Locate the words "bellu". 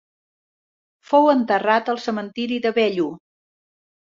2.79-3.07